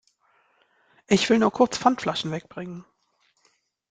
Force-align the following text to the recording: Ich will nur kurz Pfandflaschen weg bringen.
Ich 1.05 1.29
will 1.29 1.37
nur 1.37 1.51
kurz 1.51 1.77
Pfandflaschen 1.77 2.31
weg 2.31 2.49
bringen. 2.49 2.85